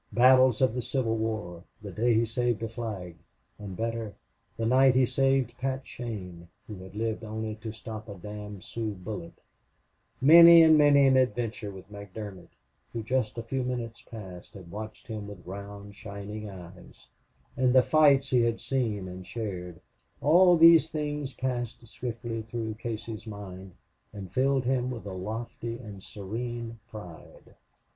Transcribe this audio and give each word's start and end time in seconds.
Battles 0.13 0.61
of 0.63 0.73
the 0.73 0.81
Civil 0.81 1.15
War; 1.15 1.63
the 1.79 1.91
day 1.91 2.15
he 2.15 2.25
saved 2.25 2.63
a 2.63 2.67
flag; 2.67 3.17
and, 3.59 3.77
better, 3.77 4.15
the 4.57 4.65
night 4.65 4.95
he 4.95 5.05
saved 5.05 5.55
Pat 5.59 5.85
Shane, 5.85 6.47
who 6.65 6.77
had 6.81 6.95
lived 6.95 7.23
only 7.23 7.53
to 7.57 7.71
stop 7.71 8.09
a 8.09 8.15
damned 8.15 8.63
Sioux 8.63 8.95
bullet; 8.95 9.35
many 10.19 10.63
and 10.63 10.75
many 10.75 11.05
an 11.05 11.17
adventure 11.17 11.69
with 11.69 11.91
McDermott, 11.91 12.47
who, 12.91 13.03
just 13.03 13.37
a 13.37 13.43
few 13.43 13.61
minutes 13.61 14.01
past, 14.01 14.55
had 14.55 14.71
watched 14.71 15.05
him 15.05 15.27
with 15.27 15.45
round, 15.45 15.93
shining 15.95 16.49
eyes; 16.49 17.05
and 17.55 17.71
the 17.75 17.83
fights 17.83 18.31
he 18.31 18.41
had 18.41 18.59
seen 18.59 19.07
and 19.07 19.27
shared 19.27 19.81
all 20.19 20.57
these 20.57 20.89
things 20.89 21.35
passed 21.35 21.87
swiftly 21.87 22.41
through 22.41 22.73
Casey's 22.73 23.27
mind 23.27 23.73
and 24.13 24.31
filled 24.33 24.65
him 24.65 24.89
with 24.89 25.05
a 25.05 25.13
lofty 25.13 25.77
and 25.77 26.01
serene 26.01 26.79
pride. 26.89 27.53